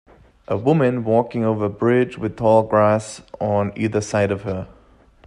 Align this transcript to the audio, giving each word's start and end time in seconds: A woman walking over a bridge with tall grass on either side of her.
A 0.47 0.57
woman 0.57 1.03
walking 1.03 1.45
over 1.45 1.65
a 1.65 1.69
bridge 1.69 2.17
with 2.17 2.35
tall 2.37 2.63
grass 2.63 3.21
on 3.39 3.71
either 3.75 4.01
side 4.01 4.31
of 4.31 4.41
her. 4.41 4.67